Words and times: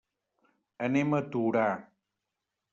Anem 0.87 1.15
a 1.19 1.21
Torà. 1.37 1.69